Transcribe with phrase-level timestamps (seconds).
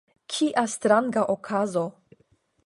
[0.35, 1.85] kia stranga okazo!